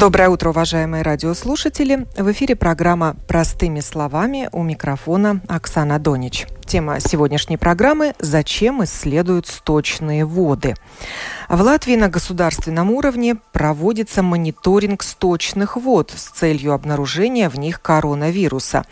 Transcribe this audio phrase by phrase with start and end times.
[0.00, 2.06] Доброе утро, уважаемые радиослушатели.
[2.16, 6.46] В эфире программа «Простыми словами» у микрофона Оксана Донич.
[6.64, 10.74] Тема сегодняшней программы «Зачем исследуют сточные воды?».
[11.50, 18.86] В Латвии на государственном уровне проводится мониторинг сточных вод с целью обнаружения в них коронавируса.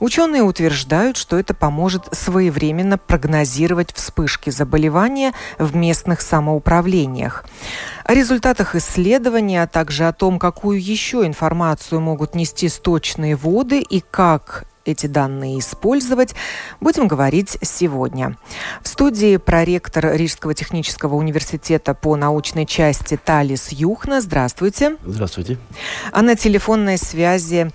[0.00, 7.44] Ученые утверждают, что это поможет своевременно прогнозировать вспышки заболевания в местных самоуправлениях.
[8.04, 14.00] О результатах исследования, а также о том, какую еще информацию могут нести сточные воды и
[14.00, 16.34] как эти данные использовать,
[16.80, 18.36] будем говорить сегодня.
[18.82, 24.20] В студии проректор Рижского технического университета по научной части Талис Юхна.
[24.22, 24.96] Здравствуйте.
[25.04, 25.58] Здравствуйте.
[26.12, 27.70] А на телефонной связи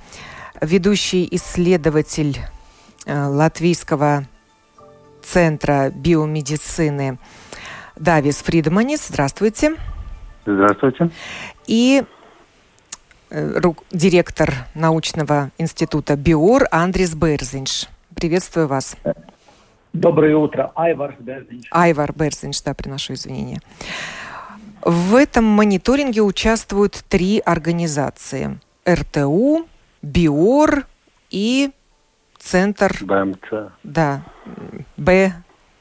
[0.62, 2.40] ведущий исследователь
[3.06, 4.26] э, Латвийского
[5.24, 7.18] центра биомедицины
[7.96, 9.08] Давис Фридманис.
[9.08, 9.76] Здравствуйте.
[10.46, 11.10] Здравствуйте.
[11.68, 12.04] И
[13.38, 13.60] Э,
[13.92, 17.90] директор научного института БИОР Андрис Берзинш.
[18.16, 18.96] Приветствую вас.
[19.94, 20.72] Доброе утро.
[20.76, 21.66] Айвар Берзинш.
[21.72, 23.60] Айвар Берзинш, да, приношу извинения.
[24.84, 28.60] В этом мониторинге участвуют три организации.
[28.88, 29.68] РТУ,
[30.06, 30.86] БИОР
[31.32, 31.72] и
[32.38, 32.96] Центр...
[33.02, 33.72] БМЦ.
[33.84, 34.24] Да,
[34.98, 35.34] Б,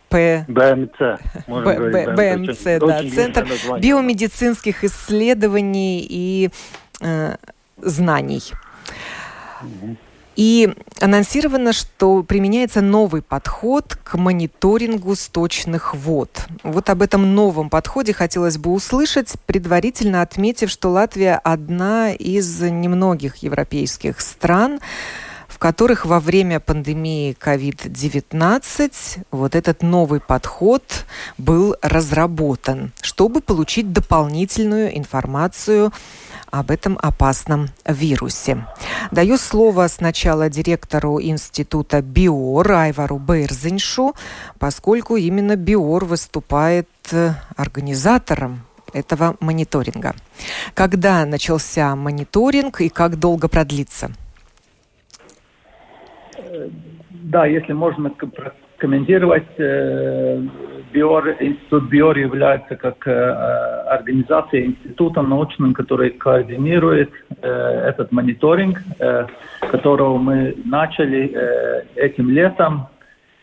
[0.08, 0.44] П...
[0.48, 0.98] БМЦ.
[1.46, 3.02] БМЦ, да.
[3.14, 3.46] Центр
[3.80, 6.50] биомедицинских исследований и
[7.02, 7.36] э,
[7.76, 8.42] знаний.
[10.36, 16.30] И анонсировано, что применяется новый подход к мониторингу сточных вод.
[16.62, 23.36] Вот об этом новом подходе хотелось бы услышать, предварительно отметив, что Латвия одна из немногих
[23.36, 24.80] европейских стран,
[25.64, 28.92] которых во время пандемии COVID-19
[29.30, 31.06] вот этот новый подход
[31.38, 35.90] был разработан, чтобы получить дополнительную информацию
[36.50, 38.66] об этом опасном вирусе.
[39.10, 44.14] Даю слово сначала директору института БИОР Айвару Бейрзиншу,
[44.58, 50.14] поскольку именно БИОР выступает э, организатором этого мониторинга.
[50.74, 54.10] Когда начался мониторинг и как долго продлится?
[57.10, 58.10] Да, если можно
[58.76, 60.42] комментировать, э,
[60.92, 63.12] БИОР, институт БИОР является как э,
[63.88, 67.10] организацией, институтом научным, который координирует
[67.40, 67.48] э,
[67.88, 68.82] этот мониторинг,
[69.60, 71.34] которого мы начали
[71.96, 72.88] этим летом.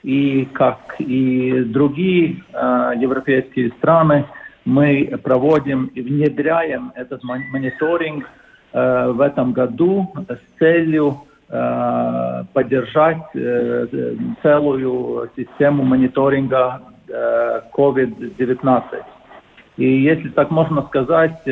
[0.04, 4.26] И как и другие европейские страны,
[4.66, 8.28] мы проводим и внедряем этот мониторинг
[8.74, 11.22] в этом году с целью
[12.54, 18.84] поддержать э, целую систему мониторинга э, COVID-19.
[19.78, 21.52] И если так можно сказать, э,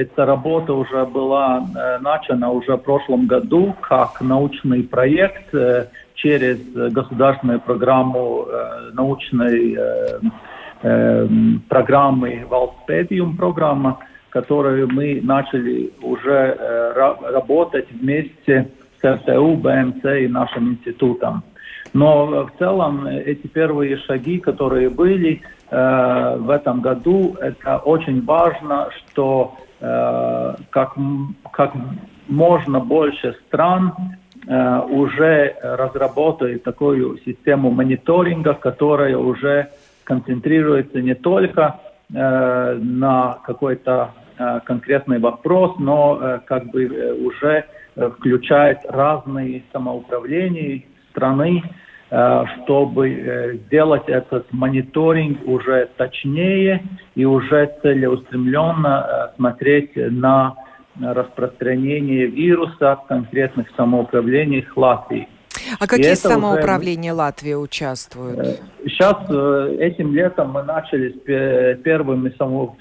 [0.00, 6.58] эта работа уже была э, начата уже в прошлом году как научный проект э, через
[6.72, 8.46] государственную программу
[8.92, 9.78] научной
[11.68, 13.98] программы Валспедиум программа,
[14.28, 21.42] которую мы начали уже работать вместе с РТУ, БМЦ и нашим институтом.
[21.92, 28.88] Но в целом эти первые шаги, которые были э, в этом году, это очень важно,
[28.96, 30.94] что э, как,
[31.52, 31.72] как
[32.28, 33.92] можно больше стран
[34.46, 39.70] э, уже разработают такую систему мониторинга, которая уже
[40.04, 41.80] концентрируется не только
[42.12, 47.14] э, на какой-то э, конкретный вопрос, но э, как бы э,
[47.96, 51.62] уже включает разные самоуправления страны,
[52.10, 56.82] э, чтобы э, сделать этот мониторинг уже точнее
[57.14, 60.54] и уже целеустремленно э, смотреть на
[61.00, 65.28] распространение вируса в конкретных самоуправлениях Латвии.
[65.78, 67.22] А какие самоуправления уже...
[67.22, 68.60] Латвии участвуют?
[68.84, 69.16] Сейчас
[69.78, 72.34] этим летом мы начали с первыми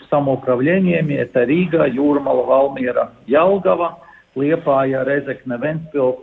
[0.10, 1.14] самоуправлениями.
[1.14, 4.00] Это Рига, Юрмала, Валмира, Ялгова,
[4.41, 6.18] Лепая, Резекне, Венспилс,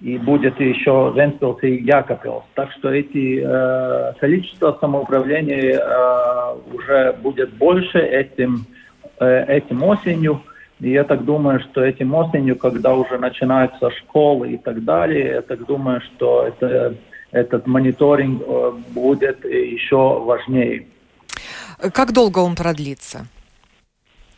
[0.00, 2.44] и будет еще Венспилс и Якопилс.
[2.54, 8.66] Так что эти э, количество самоуправления э, уже будет больше этим,
[9.20, 10.42] э, этим осенью.
[10.80, 15.42] И я так думаю, что этим осенью, когда уже начинаются школы и так далее, я
[15.42, 16.94] так думаю, что это,
[17.30, 18.42] этот мониторинг
[18.90, 20.86] будет еще важнее.
[21.92, 23.26] Как долго он продлится?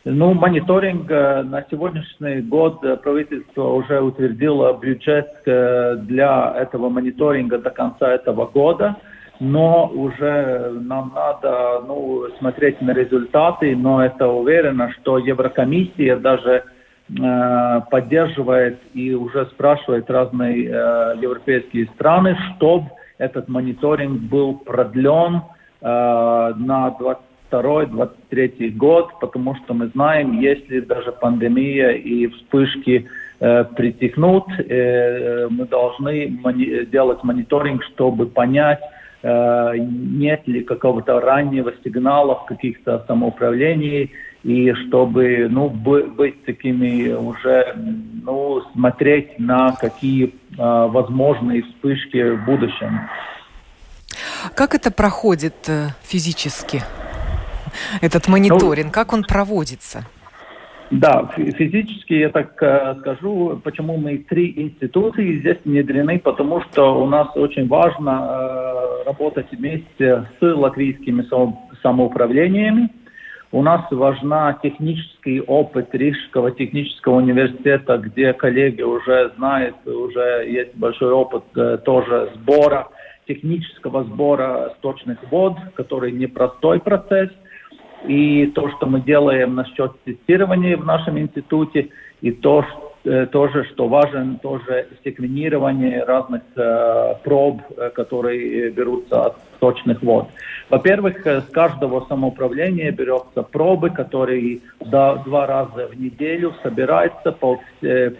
[0.05, 7.57] Ну, мониторинг э, на сегодняшний год э, правительство уже утвердило бюджет э, для этого мониторинга
[7.57, 8.95] до конца этого года,
[9.39, 16.63] но уже нам надо ну, смотреть на результаты, но это уверено, что Еврокомиссия даже
[17.09, 22.85] э, поддерживает и уже спрашивает разные э, европейские страны, чтобы
[23.17, 25.41] этот мониторинг был продлен
[25.81, 33.07] э, на 20 22-23 год, потому что мы знаем, если даже пандемия и вспышки
[33.39, 38.81] э, притихнут, э, мы должны мони- делать мониторинг, чтобы понять,
[39.23, 44.11] э, нет ли какого-то раннего сигнала в каких-то самоуправлений,
[44.43, 47.75] и чтобы ну, быть такими уже,
[48.23, 53.01] ну, смотреть на какие э, возможные вспышки в будущем.
[54.55, 56.81] Как это проходит э, физически?
[58.01, 58.93] Этот мониторинг?
[58.93, 60.05] Как он проводится?
[60.89, 67.07] Да, физически я так э, скажу, почему мы три институции здесь внедрены, потому что у
[67.07, 71.25] нас очень важно э, работать вместе с латвийскими
[71.81, 72.89] самоуправлениями.
[73.51, 81.11] У нас важна технический опыт Рижского технического университета, где коллеги уже знают, уже есть большой
[81.11, 82.87] опыт э, тоже сбора,
[83.27, 87.29] технического сбора сточных вод, который непростой процесс–
[88.05, 91.89] и то, что мы делаем насчет тестирования в нашем институте,
[92.21, 92.65] и то,
[93.03, 100.27] э, тоже, что важен, тоже секвенирование разных э, проб, э, которые берутся от точных вод.
[100.69, 107.59] Во-первых, э, с каждого самоуправления берется пробы, которые до, два раза в неделю собираются по,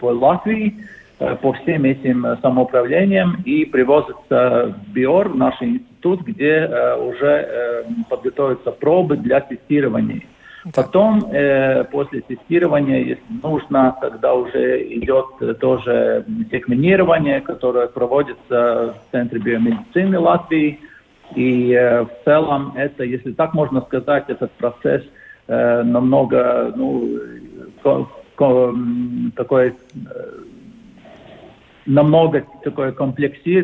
[0.00, 6.22] по Латвии, Э, по всем этим э, самоуправлениям и привозится в БИОР, в наш институт,
[6.22, 10.22] где э, уже подготовятся пробы для тестирования.
[10.74, 19.38] Потом, э, после тестирования, если нужно, тогда уже идет тоже секвенирование, которое проводится в Центре
[19.38, 20.80] биомедицины Латвии.
[21.34, 25.02] И э, в целом это, если так можно сказать, этот процесс
[25.46, 27.08] э, намного ну,
[27.82, 28.74] ко, ко,
[29.36, 29.74] такой
[31.88, 33.62] намного такой комплексный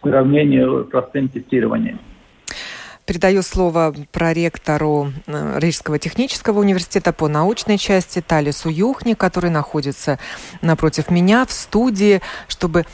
[0.00, 1.98] в сравнении с простым тестированием.
[3.06, 10.18] Передаю слово проректору э, Рижского технического университета по научной части Талису Юхни, который находится
[10.62, 12.86] напротив меня в студии, чтобы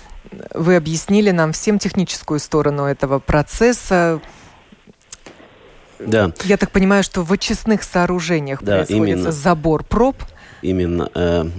[0.52, 4.20] вы объяснили нам всем техническую сторону этого процесса.
[6.00, 6.32] Да.
[6.44, 9.32] Я так понимаю, что в очистных сооружениях да, происходит именно.
[9.32, 10.16] забор проб.
[10.62, 11.52] Именно.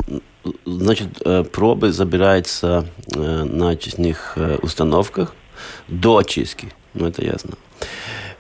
[0.66, 5.36] Значит, э, пробы забираются э, на очистных э, установках
[5.88, 7.56] до очистки, ну это ясно.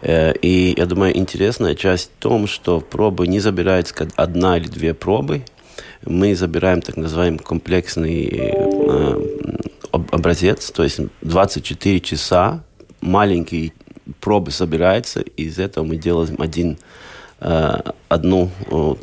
[0.03, 4.95] И я думаю, интересная часть в том, что пробы не забираются как одна или две
[4.95, 5.43] пробы,
[6.03, 8.55] мы забираем так называемый комплексный
[9.91, 12.63] образец, то есть 24 часа
[13.01, 13.73] маленькие
[14.19, 16.79] пробы собираются, и из этого мы делаем один,
[17.41, 18.93] одну э,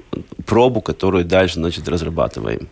[0.46, 2.68] пробу, которую дальше значит, разрабатываем.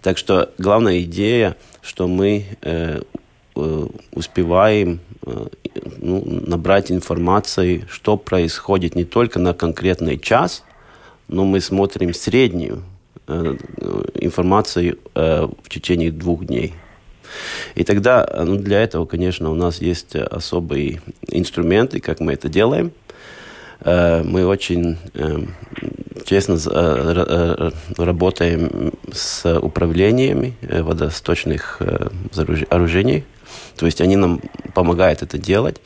[0.00, 3.02] Так что главная идея, что мы э,
[3.56, 5.46] э, успеваем э,
[5.98, 10.64] ну, набрать информации, что происходит не только на конкретный час,
[11.28, 12.82] но мы смотрим среднюю
[13.26, 13.56] э,
[14.14, 16.74] информацию э, в течение двух дней.
[17.74, 22.92] И тогда ну, для этого, конечно, у нас есть особые инструменты, как мы это делаем.
[23.84, 25.38] Э, мы очень э,
[26.24, 31.80] честно э, работаем с управлениями водосточных
[32.70, 33.24] оружений.
[33.76, 34.40] То есть они нам
[34.74, 35.80] помогают это делать.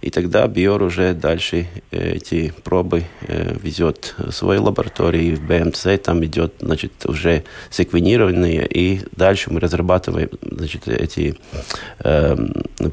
[0.00, 6.00] И тогда Биор уже дальше э, эти пробы э, везет в свою лабораторию, в БМЦ
[6.02, 11.36] там идет, значит, уже секвенированные, и дальше мы разрабатываем, значит, эти
[11.98, 12.36] э,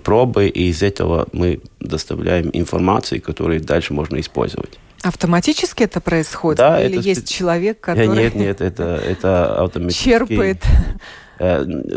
[0.04, 4.78] пробы, и из этого мы доставляем информацию, которую дальше можно использовать.
[5.04, 6.58] Автоматически это происходит?
[6.58, 8.08] Да, Или это есть человек, который...
[8.08, 10.04] Нет, нет, это, это автоматически...
[10.10, 10.98] Черпает Э,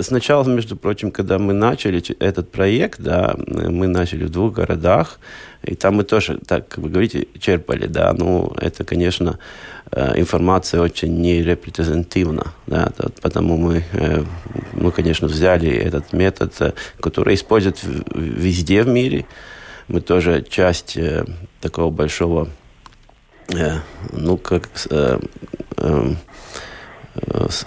[0.01, 5.19] сначала, между прочим, когда мы начали этот проект, да, мы начали в двух городах,
[5.63, 9.39] и там мы тоже, так как вы говорите, черпали, да, ну, это, конечно,
[9.93, 12.93] э, информация очень нерепрезентативна, да,
[13.23, 14.25] потому мы, э,
[14.73, 17.83] мы, конечно, взяли этот метод, который используют
[18.15, 19.27] везде в мире,
[19.89, 20.99] мы тоже часть
[21.61, 22.49] такого большого,
[24.13, 24.69] ну, как,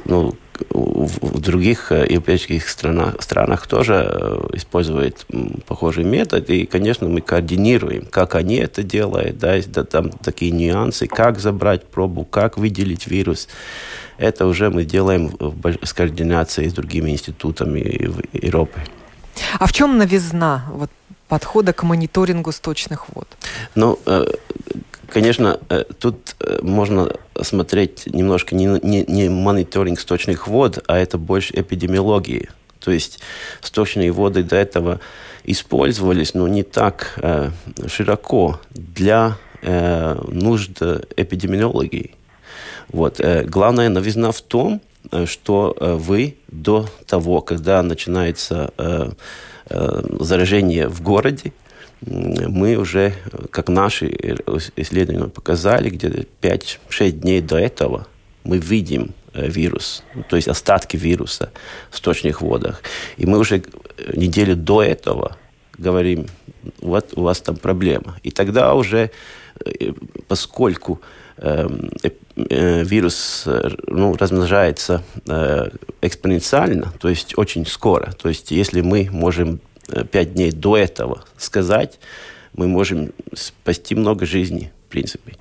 [0.05, 0.35] ну,
[0.69, 5.25] в других э, европейских странах, странах тоже э, используют
[5.67, 6.49] похожий метод.
[6.49, 11.39] И, конечно, мы координируем, как они это делают, да, есть да, там такие нюансы, как
[11.39, 13.47] забрать пробу, как выделить вирус.
[14.17, 15.31] Это уже мы делаем
[15.81, 18.79] с координацией с другими институтами в Европы.
[19.59, 20.91] А в чем новизна вот,
[21.27, 23.27] подхода к мониторингу сточных вод?
[23.75, 24.25] Ну, э,
[25.13, 25.59] Конечно,
[25.99, 32.49] тут можно смотреть немножко не, не, не мониторинг сточных вод, а это больше эпидемиологии.
[32.79, 33.19] То есть
[33.61, 34.99] сточные воды до этого
[35.43, 37.49] использовались, но не так э,
[37.87, 40.81] широко для э, нужд
[41.15, 42.15] эпидемиологии.
[42.89, 43.19] Вот.
[43.19, 49.11] Э, главная новизна в том, э, что вы до того, когда начинается э,
[49.69, 51.53] э, заражение в городе,
[52.05, 53.13] мы уже,
[53.49, 54.07] как наши
[54.75, 58.07] исследования показали, где-то 5-6 дней до этого
[58.43, 61.51] мы видим э, вирус, то есть остатки вируса
[61.89, 62.81] в сточных водах.
[63.17, 63.63] И мы уже
[64.13, 65.37] неделю до этого
[65.77, 66.27] говорим,
[66.81, 68.17] вот у вас там проблема.
[68.23, 69.11] И тогда уже,
[69.65, 69.93] э,
[70.27, 71.01] поскольку
[71.37, 71.89] эм,
[72.35, 73.47] э, вирус
[73.87, 75.03] ну, размножается
[76.01, 78.11] экспоненциально, то есть очень скоро.
[78.11, 79.61] То есть если мы можем
[80.11, 81.99] пять дней до этого сказать,
[82.53, 85.33] мы можем спасти много жизней, в принципе.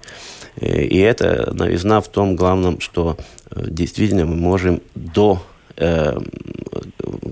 [0.57, 3.17] Э, и это новизна в том главном, что
[3.51, 5.43] э, действительно мы можем до
[5.77, 6.19] э,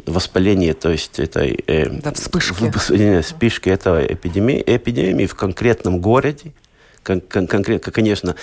[0.07, 3.21] воспаления, то есть этой э, да, вспышки.
[3.23, 6.53] вспышки этого эпидемии, эпидемии в конкретном городе,
[7.03, 8.37] кон кон конкретно, конечно,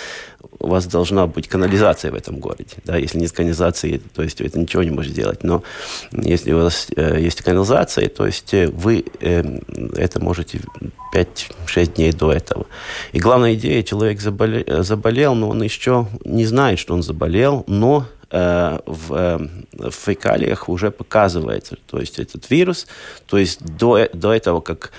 [0.60, 2.76] у вас должна быть канализация в этом городе.
[2.84, 2.96] Да?
[2.96, 5.44] Если нет канализации, то есть это ничего не может сделать.
[5.44, 5.62] Но
[6.12, 9.60] если у вас э, есть канализация, то есть э, вы э,
[9.96, 10.60] это можете
[11.14, 12.66] 5-6 дней до этого.
[13.12, 17.64] И главная идея, человек заболел, э, заболел, но он еще не знает, что он заболел,
[17.66, 22.86] но э, в, в фекалиях уже показывается, то есть этот вирус,
[23.26, 24.92] то есть до, до этого, как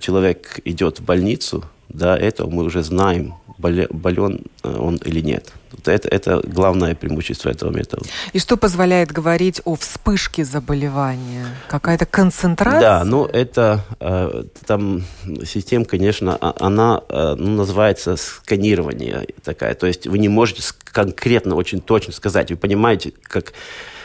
[0.00, 5.52] человек идет в больницу, до этого мы уже знаем, болен э, он или нет.
[5.86, 8.04] Это, это главное преимущество этого метода.
[8.32, 11.46] И что позволяет говорить о вспышке заболевания?
[11.68, 12.80] Какая-то концентрация?
[12.80, 15.04] Да, ну это э, там
[15.44, 19.74] система, конечно, а, она э, ну, называется сканирование такая.
[19.74, 22.50] То есть вы не можете конкретно, очень точно сказать.
[22.50, 23.52] Вы понимаете, как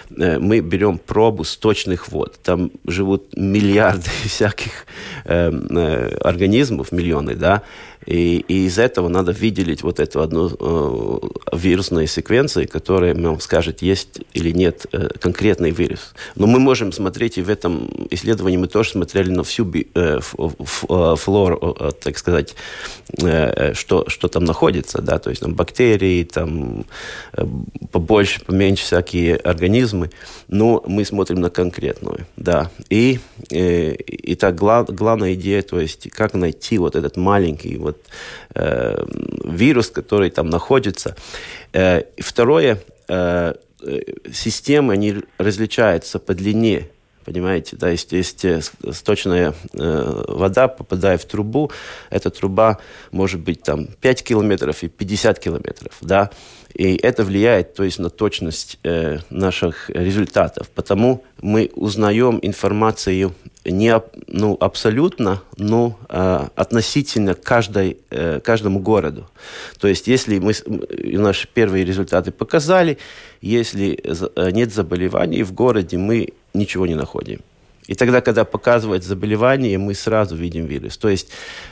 [0.09, 2.39] мы берем пробу сточных вод.
[2.43, 4.85] Там живут миллиарды всяких
[5.25, 7.63] э, э, организмов, миллионы, да,
[8.09, 13.83] и, и из этого надо выделить вот эту одну э, вирусную секвенцию, которая нам скажет,
[13.83, 16.15] есть или нет э, конкретный вирус.
[16.35, 21.15] Но мы можем смотреть, и в этом исследовании мы тоже смотрели на всю э, э,
[21.17, 22.55] флору, э, так сказать,
[23.21, 26.85] э, что, что там находится, да, то есть там бактерии, там
[27.33, 27.45] э,
[27.91, 30.09] побольше, поменьше всякие организмы,
[30.47, 32.71] но мы смотрим на конкретную, да.
[32.89, 33.19] И,
[33.51, 37.98] э, и так глав, главная идея, то есть как найти вот этот маленький вот
[38.55, 39.03] э,
[39.43, 41.15] вирус, который там находится.
[41.73, 43.53] Э, второе, э,
[44.31, 46.89] системы, они различаются по длине
[47.25, 47.75] понимаете?
[47.75, 48.43] Да, есть, есть
[48.91, 51.71] сточная э, вода, попадая в трубу,
[52.09, 52.79] эта труба
[53.11, 56.31] может быть там 5 километров и 50 километров, да,
[56.73, 60.69] и это влияет, то есть, на точность э, наших результатов.
[60.69, 63.33] Потому мы узнаем информацию
[63.65, 69.29] не ну, абсолютно, но э, относительно каждой, э, каждому городу.
[69.79, 70.53] То есть, если мы
[71.17, 72.97] наши первые результаты показали,
[73.41, 77.41] если э, нет заболеваний в городе, мы ничего не находим.
[77.89, 80.95] И тогда, когда показывают заболевание, мы сразу видим вирус.
[80.97, 81.31] То есть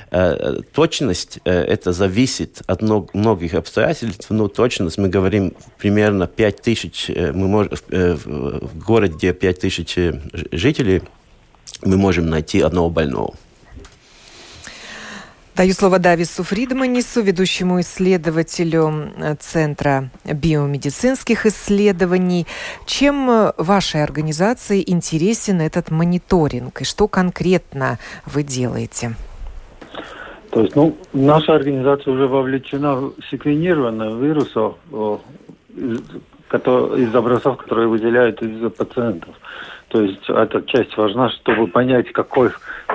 [0.09, 6.61] э, точность э, это зависит от много, многих обстоятельств, но точность, мы говорим примерно 5
[6.61, 10.19] тысяч, э, мы можем, э, в городе, где 5 тысяч э,
[10.51, 11.03] жителей,
[11.83, 13.35] мы можем найти одного больного.
[15.57, 22.45] Даю слово Давису Фридманису, ведущему исследователю э, Центра биомедицинских исследований.
[22.85, 27.97] Чем э, вашей организации интересен этот мониторинг и что конкретно
[28.27, 29.15] вы делаете?
[30.51, 34.75] То есть, ну, наша организация уже вовлечена в секвенирование вирусов
[36.53, 39.35] из образцов, которые выделяют из пациентов.
[39.87, 42.51] То есть эта часть важна, чтобы понять, какой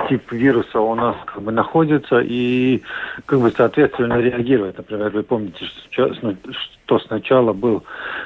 [0.09, 2.81] тип вируса у нас как бы находится и
[3.25, 4.77] как бы соответственно реагировать.
[4.77, 7.83] Например, вы помните, что сначала был,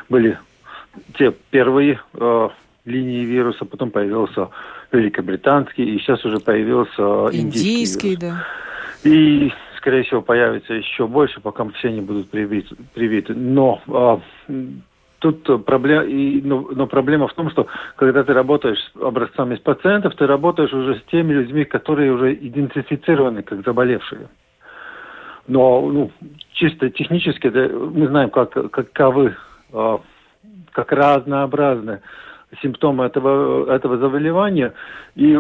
[0.10, 0.38] были
[1.18, 2.50] те первые э,
[2.86, 4.50] линии вируса, потом появился
[4.92, 8.22] великобританский, и сейчас уже появился индийский, индийский вирус.
[8.22, 8.46] да.
[9.04, 12.76] И скорее всего, появится еще больше, пока все не будут привиты.
[12.94, 13.34] привиты.
[13.34, 14.18] Но э,
[15.20, 19.60] Тут проблема, и, но, но проблема в том, что когда ты работаешь с образцами из
[19.62, 24.30] пациентов, ты работаешь уже с теми людьми, которые уже идентифицированы как заболевшие.
[25.48, 26.12] Но ну,
[26.52, 29.36] чисто технически да, мы знаем, как, каковы,
[29.74, 29.98] э,
[30.72, 32.02] как разнообразны
[32.62, 34.74] симптомы этого, этого заболевания.
[35.16, 35.40] И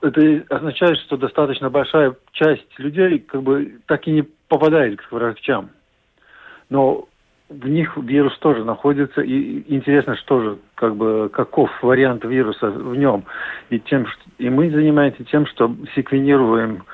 [0.00, 5.70] это означает, что достаточно большая часть людей как бы так и не попадает к врачам.
[6.70, 7.06] Но
[7.48, 12.96] в них вирус тоже находится, и интересно, что же, как бы, каков вариант вируса в
[12.96, 13.24] нем.
[13.70, 14.06] И, тем,
[14.38, 16.84] и мы занимаемся тем, что секвенируем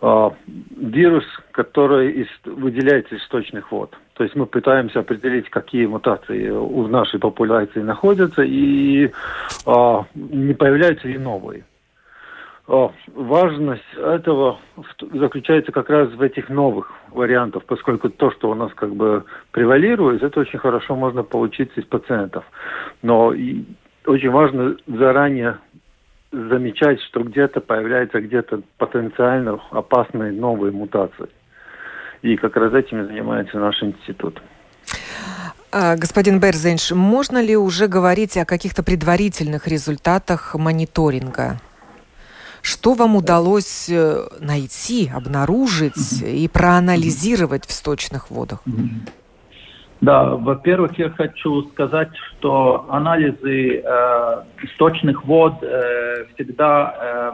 [0.00, 0.30] э,
[0.76, 3.94] вирус, который из, выделяется из сточных вод.
[4.14, 11.08] То есть мы пытаемся определить, какие мутации у нашей популяции находятся, и э, не появляются
[11.08, 11.64] ли новые
[13.14, 14.60] важность этого
[15.12, 20.22] заключается как раз в этих новых вариантах, поскольку то, что у нас как бы превалирует,
[20.22, 22.44] это очень хорошо можно получить из пациентов.
[23.02, 23.64] Но и
[24.06, 25.58] очень важно заранее
[26.30, 31.28] замечать, что где-то появляются где-то потенциально опасные новые мутации.
[32.22, 34.40] И как раз этим занимается наш институт.
[35.72, 41.58] А, господин Берзенш, можно ли уже говорить о каких-то предварительных результатах мониторинга?
[42.62, 48.60] Что вам удалось э, найти, обнаружить и проанализировать в сточных водах?
[50.00, 54.42] Да, во-первых, я хочу сказать, что анализы э,
[54.74, 57.32] сточных вод э, всегда э,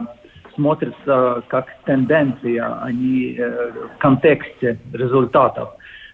[0.53, 5.69] смотрятся как тенденция, а не э, в контексте результатов.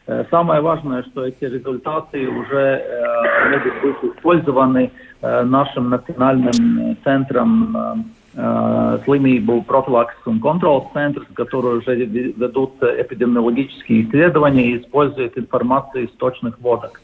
[0.05, 8.05] Э, самое важное, что эти результаты уже э, могут быть использованы э, нашим национальным центром
[8.35, 16.11] э, slimību профилаксис un контролс центр, которые уже ведут эпидемиологические исследования и используют информацию из
[16.11, 17.01] точных водок.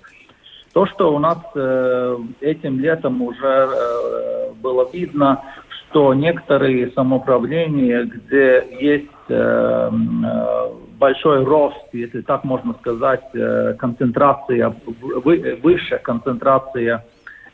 [0.73, 8.63] То, что у нас э, этим летом уже э, было видно, что некоторые самоуправления, где
[8.79, 14.75] есть э, э, большой рост, если так можно сказать, э, концентрация,
[15.23, 17.03] вы, выше концентрация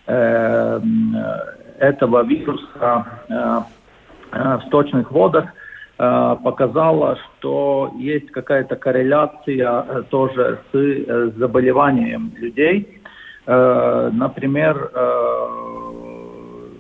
[0.07, 0.79] э,
[1.79, 3.59] этого вируса э, э,
[4.35, 5.45] в сточных водах
[5.97, 13.01] э, показала, что есть какая-то корреляция тоже с заболеванием людей.
[13.47, 14.89] Например,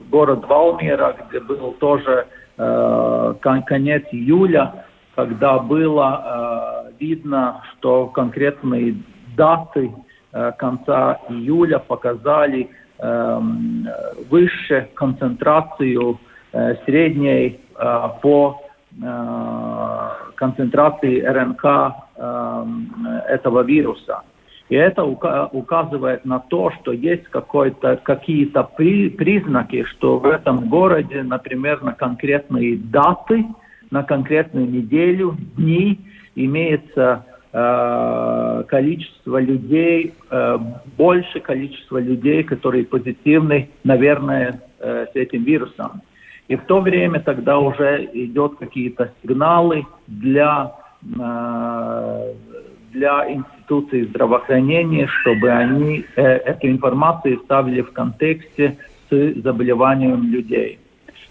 [0.09, 2.25] город Валмира, где был тоже
[2.57, 8.95] конец июля, когда было видно, что конкретные
[9.37, 9.93] даты
[10.57, 13.85] конца июля показали Эм,
[14.29, 16.15] выше концентрацию э,
[16.85, 18.61] средней э, по
[19.01, 21.65] э, концентрации РНК
[23.27, 24.21] этого вируса.
[24.69, 31.93] И это указывает на то, что есть какие-то признаки, что в этом городе, например, на
[31.93, 33.45] конкретные даты,
[33.91, 35.99] на конкретную неделю, дни
[36.35, 40.57] имеется э, количество людей, э,
[40.97, 46.01] больше количество людей, которые позитивны, наверное, э, с этим вирусом.
[46.47, 52.33] И в то время тогда уже идет какие-то сигналы для, э,
[52.91, 58.77] для институций здравоохранения, чтобы они э, эту информацию ставили в контексте
[59.09, 60.79] с заболеванием людей.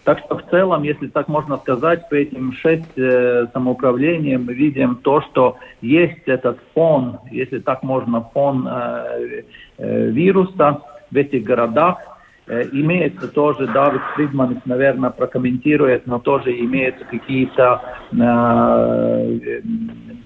[0.04, 4.96] Так что в целом, если так можно сказать, по этим шесть э, самоуправлениям мы видим
[4.96, 9.42] то, что есть этот фон, если так можно, фон э,
[9.78, 11.98] э, вируса в этих городах.
[12.46, 17.80] Э, имеется тоже, Давид Фридман, наверное, прокомментирует, но тоже имеются какие-то
[18.12, 19.60] э,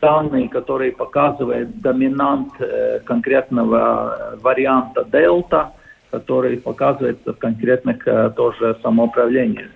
[0.01, 5.73] данные, которые показывают доминант э, конкретного варианта дельта
[6.11, 9.69] который показывается в конкретных э, тоже самоуправлениях.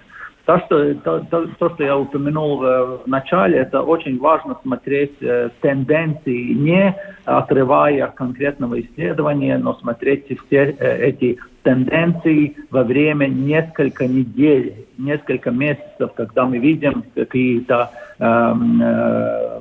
[0.45, 5.51] То что, то, то, то, что я упомянул в начале, это очень важно смотреть э,
[5.61, 14.87] тенденции, не отрывая конкретного исследования, но смотреть все э, эти тенденции во время несколько недель,
[14.99, 19.61] несколько месяцев, когда мы видим какие-то э, э,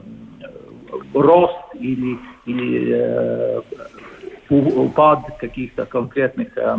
[1.14, 2.18] рост или,
[2.48, 3.62] или э,
[4.50, 6.78] упад каких-то конкретных э,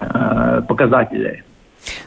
[0.00, 1.42] э, показателей.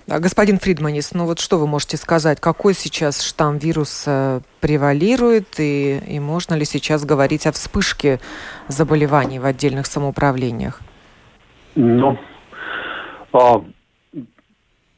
[0.08, 6.00] Да, господин Фридманис, ну вот что вы можете сказать, какой сейчас штамм вируса превалирует и,
[6.08, 8.20] и можно ли сейчас говорить о вспышке
[8.68, 10.82] заболеваний в отдельных самоуправлениях?
[11.76, 12.18] Ну,
[13.34, 13.64] а,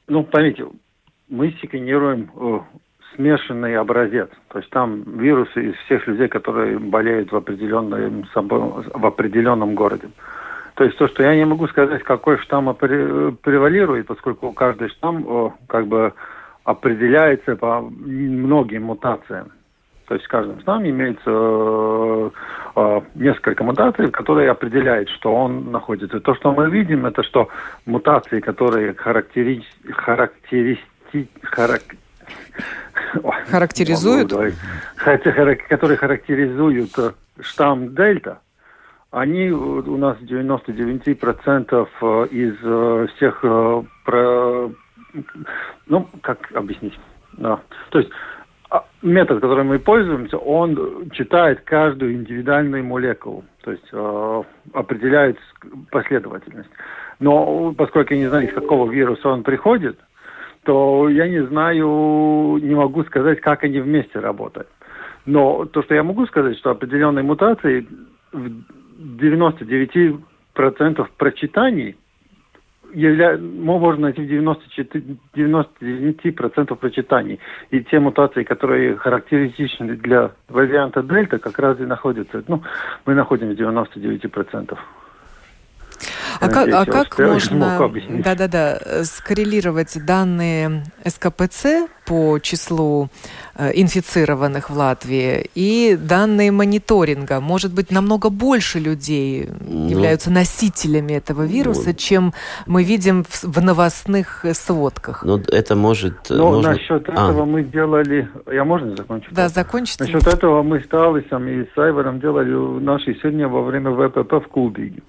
[0.08, 0.66] ну поймите,
[1.30, 2.60] мы секвенируем э,
[3.16, 4.30] смешанный образец.
[4.50, 10.10] То есть там вирусы из всех людей, которые болеют в определенном, в определенном городе.
[10.82, 15.86] То есть то, что я не могу сказать, какой штамм превалирует, поскольку каждый штамм как
[15.86, 16.12] бы
[16.64, 19.52] определяется по многим мутациям.
[20.08, 22.30] То есть в каждом штамме имеется э,
[22.78, 26.20] э, несколько мутаций, которые определяют, что он находится.
[26.20, 27.48] То, что мы видим, это что
[27.86, 29.64] мутации, которые характери...
[29.92, 31.30] характеристи...
[31.44, 31.84] харак...
[33.52, 34.34] Характеризуют?
[34.96, 38.40] Которые характеризуют э, штамм Дельта,
[39.12, 43.42] они у нас 99% э, из э, всех,
[44.06, 44.72] про,
[45.88, 46.98] ну, как объяснить?
[47.34, 47.60] Да.
[47.90, 48.12] То есть
[48.70, 54.44] а, метод, которым мы пользуемся, он читает каждую индивидуальную молекулу, то есть э,
[54.74, 55.38] определяет
[55.92, 56.70] последовательность.
[57.20, 60.00] Но поскольку я не знаю, из какого вируса он приходит,
[60.64, 64.70] то я не знаю, не могу сказать, как они вместе работают.
[65.26, 67.86] Но то, что я могу сказать, что определенные мутации
[69.02, 71.96] 99% прочитаний
[72.94, 73.38] явля...
[73.38, 77.40] можно найти в 94, 99% прочитаний.
[77.72, 82.44] И те мутации, которые характеристичны для варианта дельта, как раз и находятся.
[82.48, 82.62] Ну,
[83.06, 84.78] мы находим в 99%.
[86.42, 87.92] А как, а как можно
[88.24, 93.10] да-да-да, скоррелировать данные СКПЦ по числу
[93.56, 97.40] э, инфицированных в Латвии и данные мониторинга?
[97.40, 102.34] Может быть, намного больше людей ну, являются носителями этого вируса, ну, чем
[102.66, 105.24] мы видим в, в новостных сводках?
[105.24, 106.16] Ну, это может...
[106.30, 106.72] Ну, нужно...
[106.72, 107.12] насчет а.
[107.12, 108.28] этого мы делали...
[108.52, 109.32] Я можно закончить?
[109.32, 110.06] Да, закончите.
[110.06, 114.48] Насчет этого мы с Талисом и с Айваром делали наши исследования во время ВПП в
[114.48, 115.04] Кулбиге.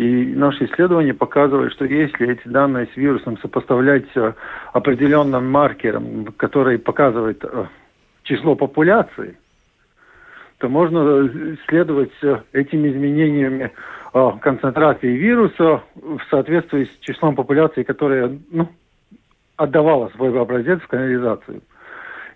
[0.00, 4.34] И наши исследования показывают, что если эти данные с вирусом сопоставлять с
[4.72, 7.66] определенным маркером, который показывает э,
[8.22, 9.36] число популяции,
[10.56, 11.28] то можно
[11.68, 12.12] следовать
[12.54, 13.72] этими изменениями
[14.14, 18.70] э, концентрации вируса в соответствии с числом популяции, которая ну,
[19.56, 21.60] отдавала свой образец в канализацию.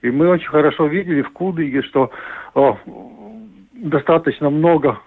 [0.03, 2.11] И мы очень хорошо видели в Кудыге, что
[2.53, 2.91] о, э,
[3.73, 4.99] достаточно много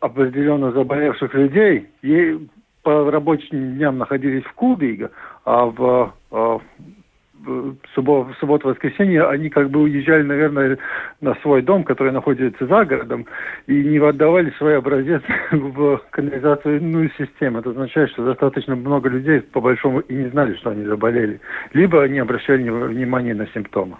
[0.00, 2.38] определенно заболевших людей и
[2.82, 5.10] по рабочим дням находились в Кулдиге,
[5.44, 6.60] а в, а
[7.44, 10.78] в субботу воскресенье они как бы уезжали, наверное,
[11.20, 13.26] на свой дом, который находится за городом,
[13.66, 17.60] и не отдавали свой образец в канализационную систему.
[17.60, 21.40] Это означает, что достаточно много людей, по большому, и не знали, что они заболели.
[21.72, 23.96] Либо они обращали внимание на симптомы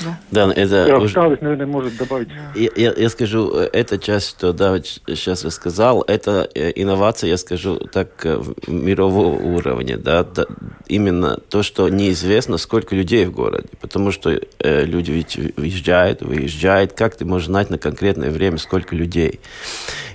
[0.00, 0.18] да.
[0.30, 1.20] да, это я уже...
[1.20, 2.28] наверное, может добавить.
[2.54, 7.78] Я, я, я скажу, эта часть, что Давид сейчас рассказал, это э, инновация, я скажу
[7.78, 9.96] так, э, мирового уровня.
[9.96, 10.46] Да, да,
[10.86, 13.68] именно то, что неизвестно, сколько людей в городе.
[13.80, 16.92] Потому что э, люди ведь въезжают, выезжают.
[16.92, 19.40] Как ты можешь знать на конкретное время, сколько людей?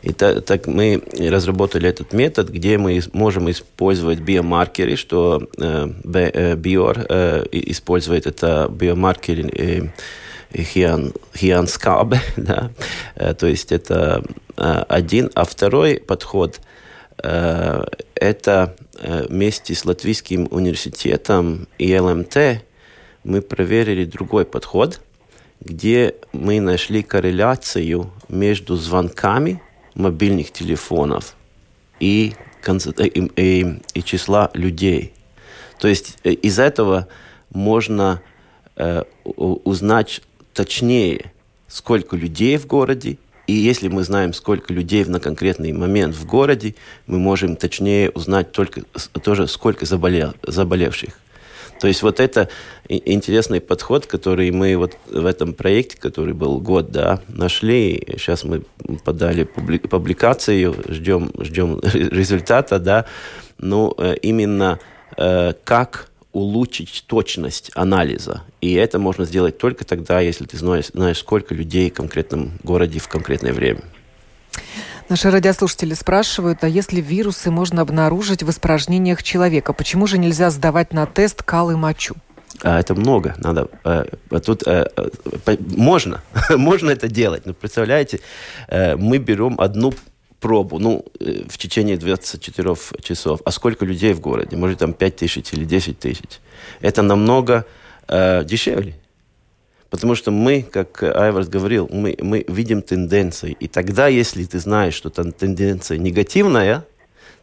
[0.01, 6.55] И так, так мы разработали этот метод, где мы можем использовать биомаркеры, что э, э,
[6.55, 8.67] Биор э, использует это
[9.33, 9.91] биомаркеры
[10.53, 12.71] э, Хиан, Хианскабе, да,
[13.35, 14.23] то есть это
[14.55, 16.59] один, а второй подход
[17.21, 22.63] это вместе с Латвийским университетом и ЛМТ
[23.23, 25.01] мы проверили другой подход,
[25.61, 29.61] где мы нашли корреляцию между звонками
[29.93, 31.35] мобильных телефонов
[31.99, 32.33] и,
[32.65, 35.13] и, и, и числа людей.
[35.79, 37.07] То есть э, из этого
[37.51, 38.21] можно
[38.79, 40.21] э, узнать
[40.53, 41.31] точнее,
[41.67, 46.75] сколько людей в городе, и если мы знаем, сколько людей на конкретный момент в городе,
[47.07, 48.83] мы можем точнее узнать только
[49.23, 51.19] тоже, сколько заболел, заболевших.
[51.79, 52.49] То есть вот это
[52.89, 58.03] интересный подход, который мы вот в этом проекте, который был год, да, нашли.
[58.17, 58.63] Сейчас мы
[59.05, 63.05] подали публикацию, ждем, ждем результата, да.
[63.57, 64.79] Но э, именно
[65.17, 68.43] э, как улучшить точность анализа.
[68.61, 72.99] И это можно сделать только тогда, если ты знаешь, знаешь сколько людей в конкретном городе
[72.99, 73.81] в конкретное время.
[75.09, 80.93] Наши радиослушатели спрашивают, а если вирусы можно обнаружить в испражнениях человека, почему же нельзя сдавать
[80.93, 82.15] на тест кал и мочу?
[82.61, 83.69] А это много, надо.
[83.83, 84.05] А,
[84.39, 84.87] тут а,
[85.59, 87.47] можно, можно это делать.
[87.47, 88.19] Но представляете,
[88.69, 89.93] мы берем одну
[90.39, 93.41] пробу, ну, в течение 24 часов.
[93.45, 94.55] А сколько людей в городе?
[94.55, 96.39] Может, там 5 тысяч или 10 тысяч.
[96.81, 97.65] Это намного
[98.07, 98.95] э, дешевле.
[99.89, 103.57] Потому что мы, как Айварс говорил, мы, мы видим тенденции.
[103.59, 106.85] И тогда, если ты знаешь, что там тенденция негативная,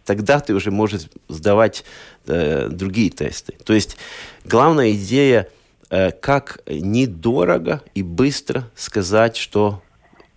[0.05, 1.85] тогда ты уже можешь сдавать
[2.27, 3.55] э, другие тесты.
[3.65, 3.97] То есть
[4.45, 5.49] главная идея,
[5.91, 9.83] э, как недорого и быстро сказать, что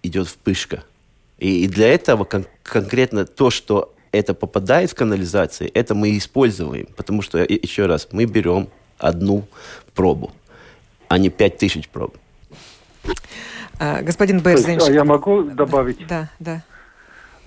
[0.02, 0.84] идет вспышка.
[1.40, 6.88] И, и для этого кон- конкретно то, что это попадает в канализацию, это мы используем.
[6.96, 9.46] Потому что, еще раз, мы берем одну
[9.94, 10.32] пробу
[11.10, 12.16] а не 5000 проб.
[13.80, 14.84] А, господин Берзинш.
[14.88, 16.08] А я могу добавить?
[16.08, 16.64] Да, да.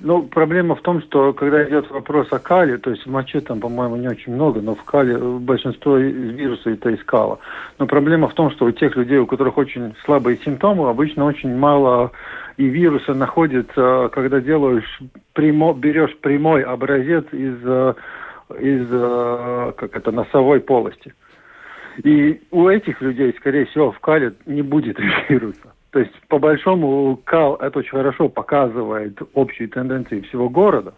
[0.04, 3.60] Ну, проблема в том, что когда идет вопрос о кале, то есть в моче там,
[3.60, 7.38] по-моему, не очень много, но в кале большинство вирусов это искало.
[7.78, 11.56] Но проблема в том, что у тех людей, у которых очень слабые симптомы, обычно очень
[11.56, 12.10] мало
[12.56, 15.00] и вируса находится, когда делаешь
[15.34, 17.58] прямо, берешь прямой образец из,
[18.58, 18.88] из
[19.76, 21.14] как это, носовой полости.
[22.02, 25.72] И у этих людей, скорее всего, в кале не будет вируса.
[25.92, 30.94] То есть, по большому, кал это очень хорошо показывает общие тенденции всего города,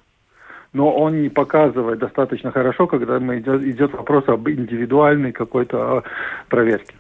[0.73, 6.03] но он не показывает достаточно хорошо, когда мы идет, идет вопрос об индивидуальной какой-то а,
[6.49, 6.95] проверке.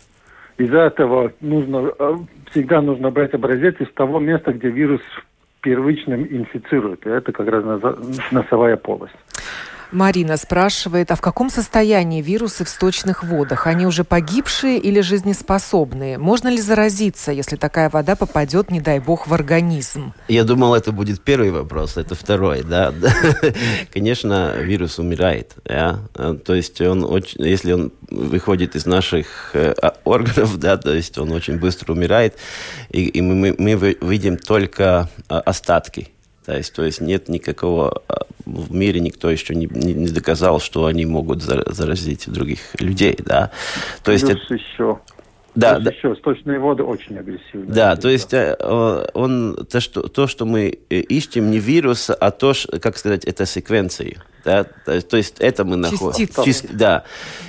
[0.59, 2.18] Из-за этого нужно, а,
[2.50, 5.02] всегда нужно брать образец из того места, где вирус
[5.61, 7.07] первично инфицирует.
[7.07, 7.64] И это как раз
[8.33, 9.14] носовая полость.
[9.94, 13.66] Марина спрашивает, а в каком состоянии вирусы в сточных водах?
[13.66, 16.18] Они уже погибшие или жизнеспособные?
[16.18, 20.12] Можно ли заразиться, если такая вода попадет, не дай бог, в организм?
[20.28, 22.92] Я думал, это будет первый вопрос, это второй, да.
[23.92, 26.00] Конечно, вирус умирает, да.
[26.44, 31.30] То есть он очень, если он выходит из наших э, органов, да, то есть он
[31.30, 32.37] очень быстро умирает,
[32.90, 36.13] и, и мы, мы видим только а, остатки
[36.44, 40.61] то есть, то есть нет никакого а, в мире никто еще не, не, не доказал,
[40.61, 43.50] что они могут заразить других людей, да.
[44.02, 44.54] То есть Плюс это...
[44.54, 44.98] еще
[45.54, 45.90] да, да.
[45.90, 47.72] еще сточные воды очень агрессивные.
[47.72, 48.57] Да, то есть э,
[49.14, 53.46] он то что то, что мы э, ищем, не вирус, а то, как сказать, это
[53.46, 54.18] секвенции.
[54.44, 54.64] Да?
[54.64, 56.26] То есть это мы находим.
[56.26, 56.68] Частицы.
[56.72, 57.04] да.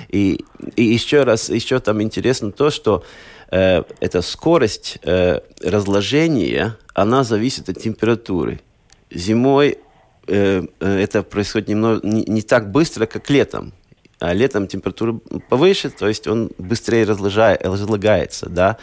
[0.08, 0.44] И,
[0.76, 3.04] и еще раз, еще там интересно то, что
[3.50, 8.60] э, эта скорость э, разложения, она зависит от температуры.
[9.10, 9.78] Зимой
[10.26, 13.72] э, э, это происходит немного не, не так быстро, как летом.
[14.18, 18.78] А летом температура повыше, то есть он быстрее разлагается, да.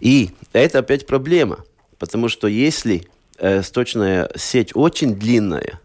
[0.00, 1.60] И это опять проблема,
[1.98, 3.06] потому что если
[3.38, 5.80] э, сточная сеть очень длинная,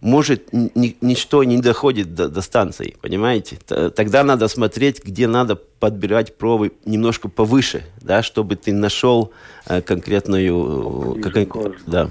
[0.00, 3.58] может, ни, ничто не доходит до, до станции, понимаете?
[3.66, 9.32] Тогда надо смотреть, где надо подбирать провы немножко повыше, да, чтобы ты нашел
[9.66, 11.20] э, конкретную...
[11.22, 12.10] Как, да.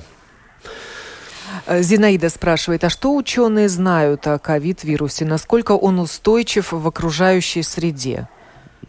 [1.66, 5.26] Э, Зинаида спрашивает, а что ученые знают о ковид-вирусе?
[5.26, 8.28] Насколько он устойчив в окружающей среде?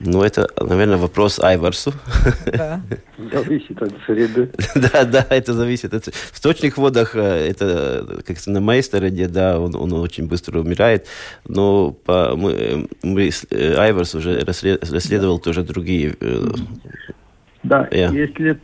[0.03, 1.93] Ну, это, наверное, вопрос Айварсу.
[2.47, 2.81] Да.
[3.33, 4.51] Зависит от среды.
[4.75, 5.93] да, да, это зависит.
[5.93, 6.07] От...
[6.07, 11.07] В сточных водах э, это, как на моей стороне, да, он, он очень быстро умирает.
[11.47, 15.45] Но по, мы, мы, э, Айварс уже расследовал да.
[15.45, 16.17] тоже другие.
[17.63, 18.15] Да, yeah.
[18.15, 18.59] если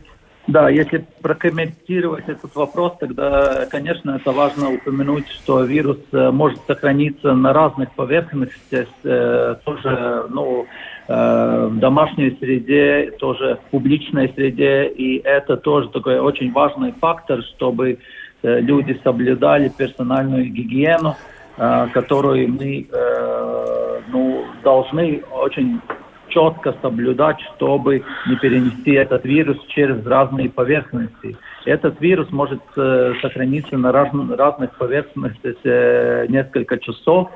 [0.47, 7.33] да, если прокомментировать этот вопрос, тогда, конечно, это важно упомянуть, что вирус э, может сохраниться
[7.33, 10.65] на разных поверхностях, э, тоже, ну,
[11.09, 17.99] в домашней среде, тоже в публичной среде, и это тоже такой очень важный фактор, чтобы
[18.43, 21.15] люди соблюдали персональную гигиену,
[21.93, 22.87] которую мы
[24.09, 25.79] ну, должны очень
[26.29, 31.37] четко соблюдать, чтобы не перенести этот вирус через разные поверхности.
[31.65, 37.29] Этот вирус может э, сохраниться на раз, разных поверхностях э, несколько часов,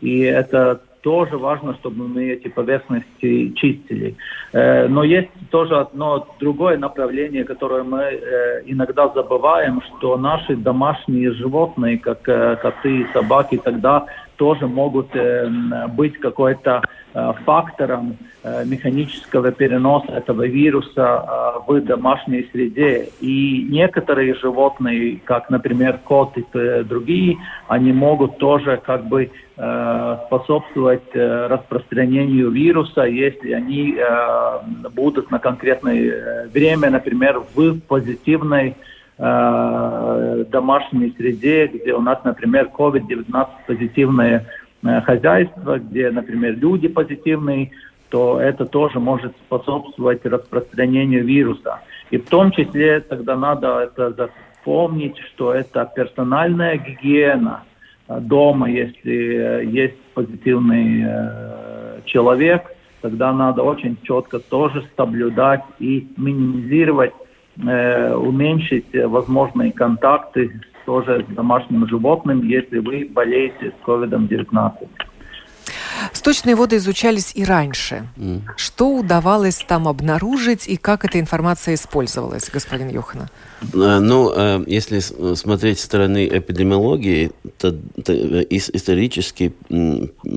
[0.00, 4.16] и это тоже важно, чтобы мы эти поверхности чистили.
[4.52, 11.32] Э, но есть тоже одно другое направление, которое мы э, иногда забываем, что наши домашние
[11.32, 14.06] животные, как э, коты собаки, тогда
[14.42, 15.10] тоже могут
[15.90, 16.82] быть какой-то
[17.44, 18.16] фактором
[18.64, 23.08] механического переноса этого вируса в домашней среде.
[23.20, 26.44] И некоторые животные, как, например, кот и
[26.82, 27.36] другие,
[27.68, 29.30] они могут тоже как бы
[30.26, 33.96] способствовать распространению вируса, если они
[34.96, 38.74] будут на конкретное время, например, в позитивной
[39.22, 44.46] э, домашней среде, где у нас, например, COVID-19 позитивное
[44.82, 47.70] э, хозяйство, где, например, люди позитивные,
[48.10, 51.80] то это тоже может способствовать распространению вируса.
[52.10, 57.62] И в том числе тогда надо это запомнить, что это персональная гигиена
[58.08, 62.64] дома, если есть позитивный э, человек–
[63.02, 67.12] тогда надо очень четко тоже соблюдать и минимизировать,
[67.56, 74.88] э, уменьшить возможные контакты тоже с домашним животным, если вы болеете с COVID-19.
[76.12, 78.08] Сточные воды изучались и раньше.
[78.16, 78.40] Mm.
[78.56, 83.28] Что удавалось там обнаружить и как эта информация использовалась, господин Йохана?
[83.74, 85.00] Э, ну, э, если
[85.34, 87.72] смотреть со стороны эпидемиологии, то,
[88.04, 89.52] то исторически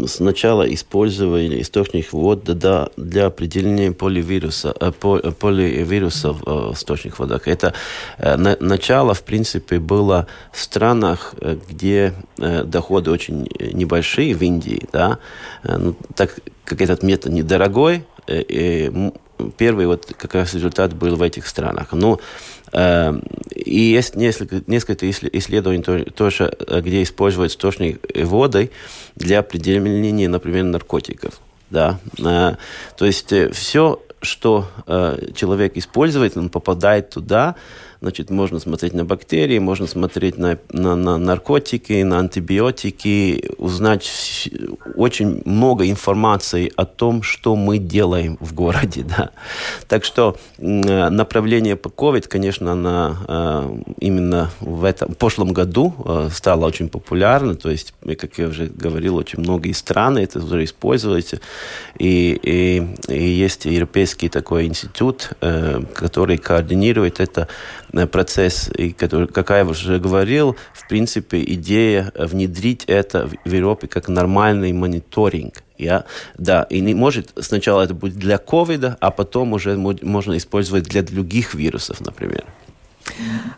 [0.07, 7.47] сначала использовали источник вод для, определения поливируса, э, поливируса в источных водах.
[7.47, 7.73] Это
[8.59, 11.35] начало, в принципе, было в странах,
[11.69, 15.19] где доходы очень небольшие, в Индии, да,
[15.63, 18.05] ну, так как этот метод недорогой,
[19.57, 21.89] первый вот как раз результат был в этих странах.
[21.91, 22.19] Ну,
[22.77, 23.21] Эм,
[23.55, 28.69] и есть несколько, несколько исследований тоже, где используют сточные воды
[29.15, 31.39] для определения, например, наркотиков.
[31.69, 31.99] Да?
[32.19, 32.55] Э,
[32.97, 37.55] то есть э, все, что э, человек использует, он попадает туда,
[38.01, 44.49] Значит, можно смотреть на бактерии, можно смотреть на, на, на наркотики, на антибиотики, узнать
[44.95, 49.05] очень много информации о том, что мы делаем в городе.
[49.15, 49.29] Да.
[49.87, 56.29] Так что направление по COVID, конечно, она э, именно в этом в прошлом году э,
[56.33, 57.55] стало очень популярно.
[57.55, 61.39] То есть, как я уже говорил, очень многие страны это уже используют.
[61.97, 67.47] И, и, и есть европейский такой институт, э, который координирует это
[67.94, 73.87] Э, процесс, и который, как я уже говорил, в принципе, идея внедрить это в Европе
[73.87, 75.63] как нормальный мониторинг.
[75.77, 76.05] Я,
[76.37, 81.01] да, и не может сначала это будет для ковида, а потом уже можно использовать для
[81.01, 82.45] других вирусов, например.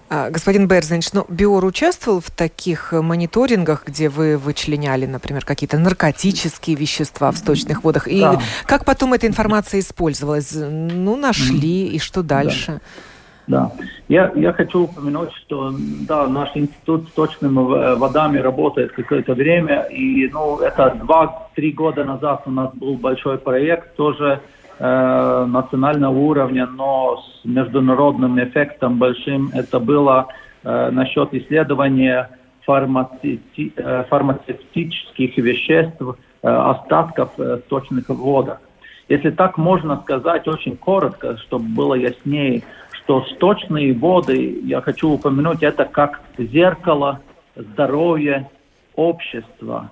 [0.10, 6.76] А, господин Берзенч, ну, Биор участвовал в таких мониторингах, где вы вычленяли, например, какие-то наркотические
[6.76, 8.08] вещества в сточных водах?
[8.08, 8.42] И да.
[8.66, 10.52] как потом эта информация использовалась?
[10.54, 12.74] Ну, нашли, и что дальше?
[12.74, 12.82] Да.
[13.48, 13.72] Да.
[14.10, 15.74] Я, я хочу упомянуть, что
[16.08, 22.44] да, наш институт с точными водами работает какое-то время, и ну, это два-три года назад
[22.46, 24.42] у нас был большой проект, тоже
[24.80, 29.50] э, национального уровня, но с международным эффектом большим.
[29.54, 30.28] Это было
[30.64, 32.30] э, насчет исследования
[32.66, 36.16] фармацевти, э, фармацевтических веществ, э,
[36.50, 38.60] остатков э, сточных водах.
[39.10, 42.64] Если так можно сказать очень коротко, чтобы было яснее,
[43.08, 47.22] что сточные воды, я хочу упомянуть, это как зеркало
[47.56, 48.50] здоровья
[48.96, 49.92] общества.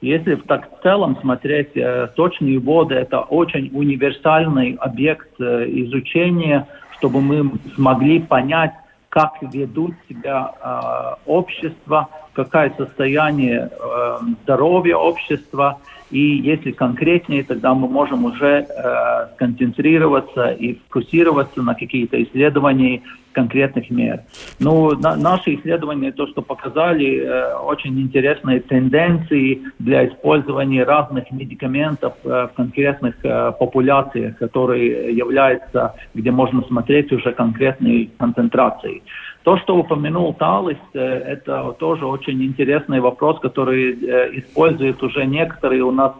[0.00, 7.20] Если так в целом смотреть, э, сточные воды– это очень универсальный объект э, изучения, чтобы
[7.20, 8.72] мы смогли понять,
[9.10, 15.80] как ведут себя э, общество, какое состояние э, здоровья общества–
[16.10, 23.02] и если конкретнее, тогда мы можем уже э, сконцентрироваться и фокусироваться на какие-то исследования
[23.32, 24.20] конкретных мер.
[24.60, 32.14] Ну, на, наши исследования, то, что показали, э, очень интересные тенденции для использования разных медикаментов
[32.24, 39.02] э, в конкретных э, популяциях, которые являются, где можно смотреть уже конкретные концентрации.
[39.44, 43.92] То, что упомянул Талис, это тоже очень интересный вопрос, который
[44.38, 46.12] используют уже некоторые у нас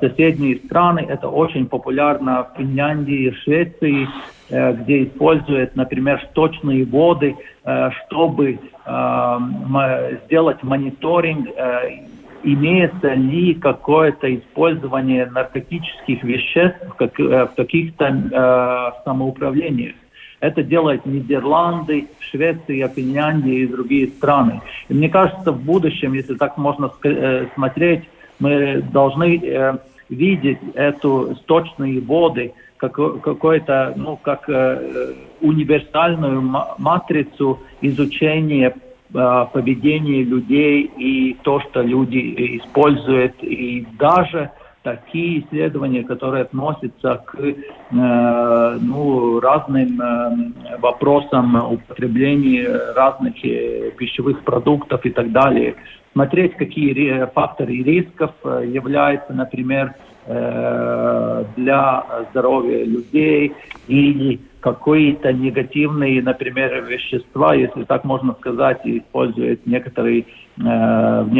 [0.00, 1.06] соседние страны.
[1.08, 4.06] Это очень популярно в Финляндии, Швеции,
[4.48, 7.34] где используют, например, сточные воды,
[8.06, 8.58] чтобы
[10.26, 11.48] сделать мониторинг
[12.42, 19.94] имеется ли какое-то использование наркотических веществ в каких-то э, самоуправлениях.
[20.40, 24.60] Это делают Нидерланды, Швеция, Финляндия и другие страны.
[24.88, 28.04] И мне кажется, в будущем, если так можно э, смотреть,
[28.38, 29.78] мы должны э,
[30.08, 36.42] видеть эту сточные воды как какой-то, ну, как э, универсальную
[36.78, 38.74] матрицу изучения
[39.52, 44.50] поведения людей и то, что люди используют, и даже
[44.86, 55.04] такие исследования, которые относятся к э, ну, разным э, вопросам употребления разных э, пищевых продуктов
[55.04, 55.74] и так далее.
[56.12, 59.94] Смотреть, какие факторы рисков э, являются, например,
[60.26, 63.52] э, для здоровья людей
[63.88, 70.24] или какие-то негативные, например, вещества, если так можно сказать, используют некоторые, э,
[70.58, 71.32] в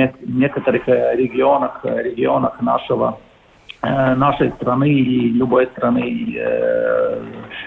[0.42, 3.25] некоторых регионах, регионах нашего Э,
[3.82, 7.22] нашей страны или любой страны э,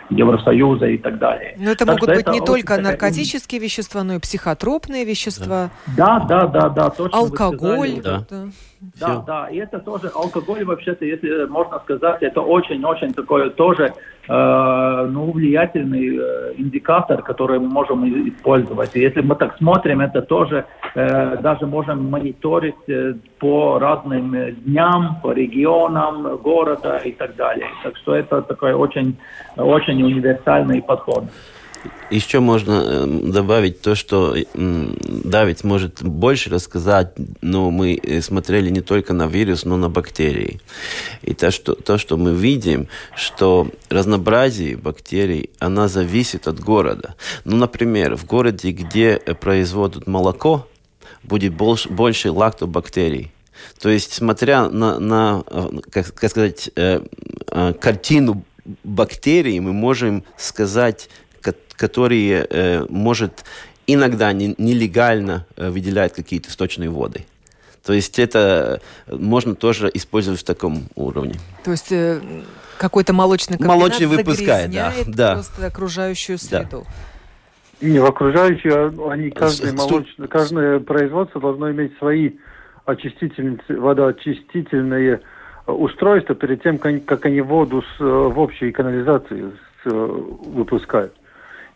[0.09, 1.55] Евросоюза и так далее.
[1.57, 2.83] Но это так могут быть это не только такая...
[2.83, 5.69] наркотические вещества, но и психотропные вещества.
[5.95, 7.17] Да, да, да, да, точно.
[7.17, 8.01] Алкоголь.
[8.03, 8.25] Да.
[8.29, 8.47] да.
[8.81, 13.93] Да, да, и это тоже алкоголь вообще-то, если можно сказать, это очень-очень такой тоже
[14.29, 18.95] э, ну, влиятельный э, индикатор, который мы можем использовать.
[18.95, 20.65] И если мы так смотрим, это тоже
[20.95, 27.67] э, даже можем мониторить э, по разным дням, по регионам города и так далее.
[27.83, 29.17] Так что это такой очень,
[29.57, 31.25] очень универсальный подход.
[32.09, 38.81] Еще можно эм, добавить то, что Давид может больше рассказать, но мы э, смотрели не
[38.81, 40.59] только на вирус, но на бактерии.
[41.21, 47.15] И то, что, то, что мы видим, что разнообразие бактерий, она зависит от города.
[47.45, 50.67] Ну, например, в городе, где э, производят молоко,
[51.23, 53.31] будет больше, больше лактобактерий.
[53.79, 57.01] То есть, смотря на, на э, как, как сказать, э,
[57.47, 58.43] э, картину
[58.83, 61.09] бактерий, мы можем сказать
[61.79, 63.45] которые, э, может,
[63.87, 67.25] иногда не, нелегально э, выделяют какие-то сточные воды.
[67.85, 71.35] То есть это можно тоже использовать в таком уровне.
[71.63, 72.19] То есть э,
[72.77, 75.33] какой-то молочный комбинат Молочный выпускает, да, да.
[75.35, 76.85] просто окружающую среду.
[77.81, 77.87] Да.
[77.87, 82.31] Не, в окружающую, а они, каждое, молочное, каждое производство должно иметь свои
[82.85, 85.21] очистительные, водоочистительные
[85.65, 89.53] устройства перед тем, как они воду с, в общей канализации
[89.85, 91.13] выпускают.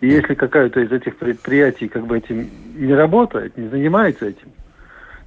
[0.04, 4.50] И если какая-то из этих предприятий как бы этим не работает, не занимается этим,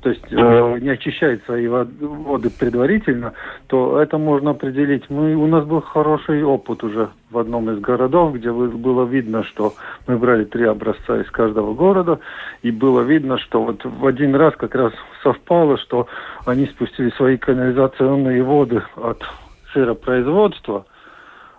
[0.02, 3.32] то есть э, не очищает свои воды предварительно,
[3.68, 5.08] то это можно определить.
[5.08, 9.72] Мы, у нас был хороший опыт уже в одном из городов, где было видно, что
[10.06, 12.20] мы брали три образца из каждого города,
[12.60, 16.06] и было видно, что вот в один раз как раз совпало, что
[16.44, 19.24] они спустили свои канализационные воды от
[19.72, 20.84] сыропроизводства–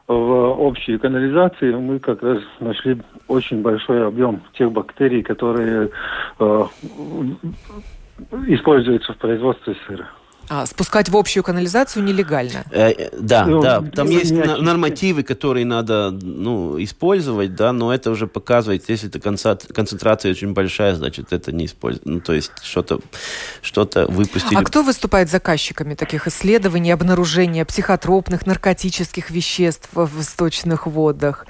[0.08, 2.97] в общей канализации мы как раз нашли
[3.28, 5.89] очень большой объем тех бактерий, которые
[6.39, 6.66] э,
[8.47, 10.08] используются в производстве сыра.
[10.50, 12.64] А, спускать в общую канализацию нелегально.
[12.72, 13.82] Э, э да, ну, да.
[13.82, 20.32] Там есть нормативы, которые надо ну, использовать, да, но это уже показывает, если это концентрация
[20.32, 22.10] очень большая, значит, это не используется.
[22.10, 23.00] Ну, то есть что-то
[23.62, 24.56] что выпустили.
[24.58, 31.45] А кто выступает заказчиками таких исследований, обнаружения психотропных, наркотических веществ в сточных водах?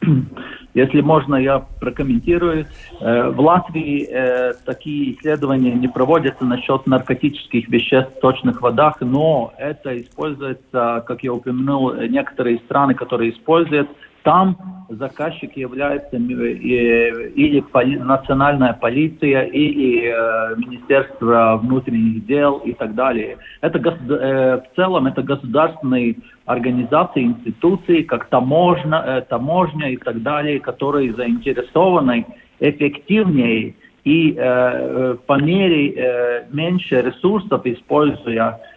[0.74, 2.66] Если можно, я прокомментирую.
[3.00, 9.52] Э, в Латвии э, такие исследования не проводятся насчет наркотических веществ в точных водах, но
[9.56, 13.88] это используется, как я упомянул, некоторые страны, которые используют
[14.24, 14.56] там
[14.88, 17.64] заказчик является или
[17.98, 23.38] национальная полиция, или э, Министерство внутренних дел и так далее.
[23.60, 26.16] Это э, в целом это государственные
[26.46, 32.26] организации, институции, как таможня, э, таможня и так далее, которые заинтересованы
[32.60, 38.73] эффективнее и э, по мере э, меньше ресурсов используя, ис, ис, ис,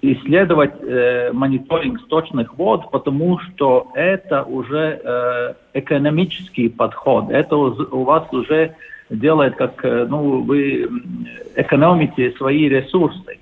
[0.00, 7.30] исследовать э, мониторинг сточных вод, потому что это уже э, экономический подход.
[7.30, 8.76] Это у, вас уже
[9.10, 10.88] делает, как э, ну, вы
[11.56, 13.38] экономите свои ресурсы.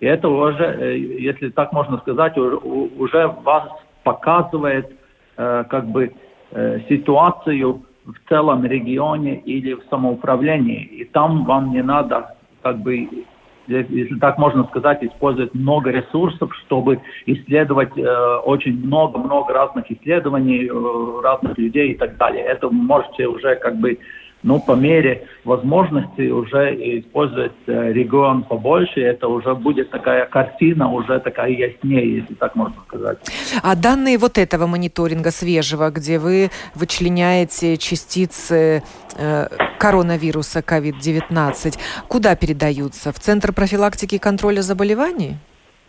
[0.00, 3.68] И это уже, э, если так можно сказать, уже, вас
[4.02, 4.90] показывает
[5.36, 6.12] э, как бы
[6.52, 10.82] э, ситуацию в целом регионе или в самоуправлении.
[10.84, 13.08] И там вам не надо, как бы,
[13.68, 21.20] если так можно сказать, использовать много ресурсов, чтобы исследовать э, очень много-много разных исследований, э,
[21.22, 22.44] разных людей и так далее.
[22.44, 23.98] Это вы можете уже как бы
[24.42, 31.18] ну, по мере возможности уже использовать э, регион побольше, это уже будет такая картина, уже
[31.20, 33.18] такая яснее, если так можно сказать.
[33.62, 38.82] А данные вот этого мониторинга свежего, где вы вычленяете частицы
[39.16, 39.46] э,
[39.78, 41.78] коронавируса COVID-19,
[42.08, 43.12] куда передаются?
[43.12, 45.36] В Центр профилактики и контроля заболеваний?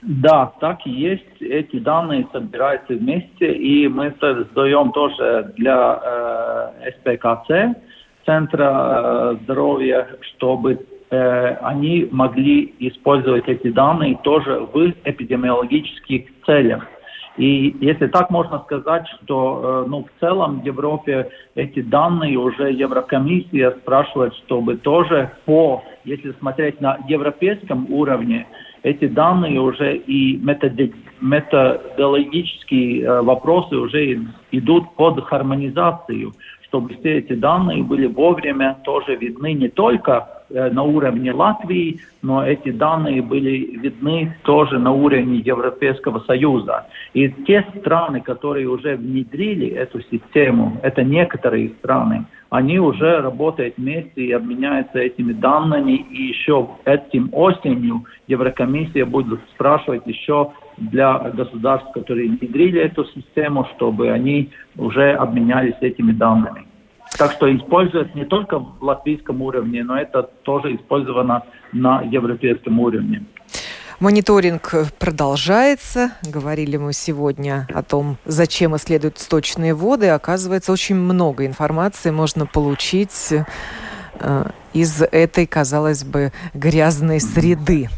[0.02, 1.42] Да, так и есть.
[1.42, 7.78] Эти данные собираются вместе, и мы создаем тоже для э, СПКЦ,
[8.30, 16.86] Центра э, здоровья, чтобы э, они могли использовать эти данные тоже в эпидемиологических целях.
[17.38, 22.72] И если так можно сказать, что э, ну, в целом в Европе эти данные уже
[22.72, 28.46] Еврокомиссия спрашивает, чтобы тоже по, если смотреть на европейском уровне,
[28.84, 34.22] эти данные уже и методологические вопросы уже
[34.52, 36.32] идут под хармонизацию
[36.70, 42.46] чтобы все эти данные были вовремя тоже видны не только э, на уровне Латвии, но
[42.46, 46.86] эти данные были видны тоже на уровне Европейского Союза.
[47.14, 54.26] И те страны, которые уже внедрили эту систему, это некоторые страны, они уже работают вместе
[54.26, 62.30] и обменяются этими данными, и еще этим осенью Еврокомиссия будет спрашивать еще для государств, которые
[62.30, 66.66] внедрили эту систему, чтобы они уже обменялись этими данными.
[67.18, 73.24] Так что используют не только в латвийском уровне, но это тоже использовано на европейском уровне.
[74.00, 76.12] Мониторинг продолжается.
[76.24, 80.08] Говорили мы сегодня о том, зачем исследуют сточные воды.
[80.08, 87.90] Оказывается, очень много информации можно получить э, из этой, казалось бы, грязной среды.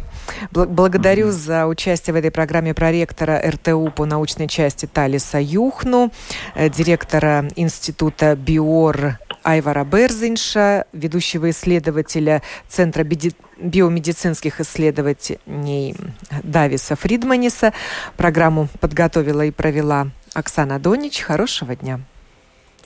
[0.51, 1.31] Благодарю mm-hmm.
[1.31, 6.11] за участие в этой программе проректора РТУ по научной части Талиса Юхну,
[6.55, 15.95] э, директора Института БИОР Айвара Берзинша, ведущего исследователя Центра биомедицинских исследований
[16.43, 17.73] Дависа Фридманиса.
[18.17, 21.21] Программу подготовила и провела Оксана Донич.
[21.21, 21.99] Хорошего дня.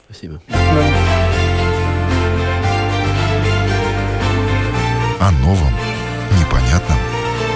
[0.06, 0.42] Спасибо.
[5.20, 5.74] О новом,
[6.40, 6.98] непонятном,